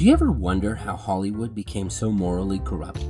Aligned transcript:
Do 0.00 0.06
you 0.06 0.14
ever 0.14 0.32
wonder 0.32 0.74
how 0.74 0.96
Hollywood 0.96 1.54
became 1.54 1.90
so 1.90 2.10
morally 2.10 2.58
corrupt? 2.60 3.02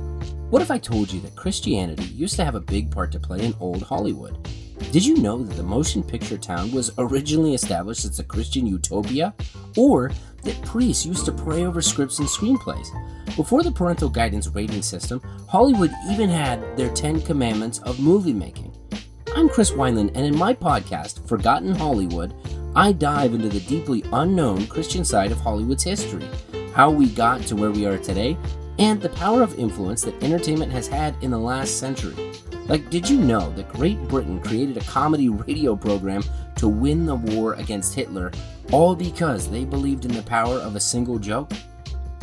What 0.49 0.61
if 0.61 0.69
I 0.69 0.77
told 0.77 1.09
you 1.09 1.21
that 1.21 1.37
Christianity 1.37 2.03
used 2.03 2.35
to 2.35 2.43
have 2.43 2.55
a 2.55 2.59
big 2.59 2.91
part 2.91 3.13
to 3.13 3.19
play 3.21 3.45
in 3.45 3.55
old 3.61 3.81
Hollywood? 3.81 4.45
Did 4.91 5.05
you 5.05 5.15
know 5.15 5.41
that 5.41 5.55
the 5.55 5.63
motion 5.63 6.03
picture 6.03 6.37
town 6.37 6.69
was 6.73 6.91
originally 6.97 7.53
established 7.53 8.03
as 8.03 8.19
a 8.19 8.25
Christian 8.25 8.67
utopia? 8.67 9.33
Or 9.77 10.11
that 10.43 10.61
priests 10.63 11.05
used 11.05 11.23
to 11.27 11.31
pray 11.31 11.63
over 11.63 11.81
scripts 11.81 12.19
and 12.19 12.27
screenplays? 12.27 12.89
Before 13.37 13.63
the 13.63 13.71
parental 13.71 14.09
guidance 14.09 14.49
rating 14.49 14.81
system, 14.81 15.21
Hollywood 15.47 15.91
even 16.09 16.29
had 16.29 16.75
their 16.75 16.89
Ten 16.89 17.21
Commandments 17.21 17.79
of 17.83 18.01
movie 18.01 18.33
making. 18.33 18.75
I'm 19.33 19.47
Chris 19.47 19.71
Wineland, 19.71 20.11
and 20.13 20.25
in 20.25 20.37
my 20.37 20.53
podcast, 20.53 21.25
Forgotten 21.25 21.73
Hollywood, 21.73 22.33
I 22.75 22.91
dive 22.91 23.33
into 23.33 23.47
the 23.47 23.61
deeply 23.61 24.03
unknown 24.11 24.67
Christian 24.67 25.05
side 25.05 25.31
of 25.31 25.39
Hollywood's 25.39 25.83
history, 25.83 26.27
how 26.73 26.89
we 26.89 27.09
got 27.09 27.41
to 27.43 27.55
where 27.55 27.71
we 27.71 27.85
are 27.85 27.97
today, 27.97 28.37
and 28.79 29.01
the 29.01 29.09
power 29.09 29.43
of 29.43 29.57
influence 29.59 30.01
that 30.03 30.23
entertainment 30.23 30.71
has 30.71 30.87
had 30.87 31.15
in 31.21 31.31
the 31.31 31.37
last 31.37 31.77
century. 31.79 32.33
Like, 32.67 32.89
did 32.89 33.09
you 33.09 33.17
know 33.17 33.51
that 33.51 33.69
Great 33.69 34.01
Britain 34.07 34.39
created 34.39 34.77
a 34.77 34.81
comedy 34.81 35.29
radio 35.29 35.75
program 35.75 36.23
to 36.55 36.67
win 36.67 37.05
the 37.05 37.15
war 37.15 37.53
against 37.55 37.93
Hitler, 37.93 38.31
all 38.71 38.95
because 38.95 39.49
they 39.49 39.65
believed 39.65 40.05
in 40.05 40.13
the 40.13 40.23
power 40.23 40.55
of 40.55 40.75
a 40.75 40.79
single 40.79 41.19
joke? 41.19 41.51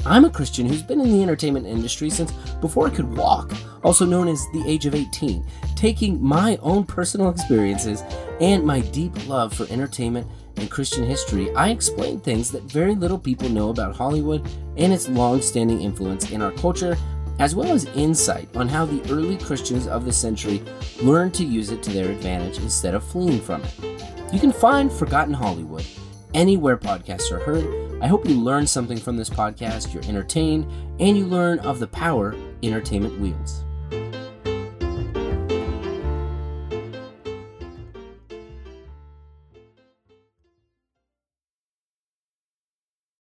I'm 0.06 0.24
a 0.24 0.30
Christian 0.30 0.66
who's 0.66 0.82
been 0.82 1.00
in 1.00 1.10
the 1.10 1.22
entertainment 1.22 1.66
industry 1.66 2.08
since 2.08 2.32
before 2.60 2.86
I 2.86 2.90
could 2.90 3.16
walk, 3.16 3.52
also 3.82 4.06
known 4.06 4.28
as 4.28 4.46
the 4.52 4.64
age 4.66 4.86
of 4.86 4.94
18, 4.94 5.44
taking 5.74 6.22
my 6.22 6.56
own 6.62 6.84
personal 6.84 7.30
experiences 7.30 8.02
and 8.40 8.64
my 8.64 8.80
deep 8.80 9.28
love 9.28 9.52
for 9.52 9.66
entertainment 9.70 10.26
and 10.58 10.70
Christian 10.70 11.04
history, 11.04 11.54
I 11.54 11.70
explain 11.70 12.20
things 12.20 12.50
that 12.52 12.62
very 12.64 12.94
little 12.94 13.18
people 13.18 13.48
know 13.48 13.70
about 13.70 13.96
Hollywood 13.96 14.46
and 14.76 14.92
its 14.92 15.08
long 15.08 15.40
standing 15.40 15.80
influence 15.80 16.30
in 16.30 16.42
our 16.42 16.52
culture, 16.52 16.96
as 17.38 17.54
well 17.54 17.72
as 17.72 17.84
insight 17.94 18.54
on 18.56 18.68
how 18.68 18.84
the 18.84 19.02
early 19.12 19.36
Christians 19.36 19.86
of 19.86 20.04
the 20.04 20.12
century 20.12 20.62
learned 21.02 21.34
to 21.34 21.44
use 21.44 21.70
it 21.70 21.82
to 21.84 21.90
their 21.90 22.10
advantage 22.10 22.58
instead 22.58 22.94
of 22.94 23.04
fleeing 23.04 23.40
from 23.40 23.62
it. 23.62 23.74
You 24.32 24.40
can 24.40 24.52
find 24.52 24.92
Forgotten 24.92 25.34
Hollywood 25.34 25.84
anywhere 26.34 26.76
podcasts 26.76 27.32
are 27.32 27.40
heard. 27.40 28.02
I 28.02 28.06
hope 28.06 28.28
you 28.28 28.34
learn 28.34 28.66
something 28.66 28.98
from 28.98 29.16
this 29.16 29.30
podcast, 29.30 29.92
you're 29.92 30.04
entertained, 30.04 30.66
and 31.00 31.16
you 31.16 31.26
learn 31.26 31.58
of 31.60 31.78
the 31.78 31.86
power 31.86 32.34
entertainment 32.62 33.18
wields. 33.20 33.64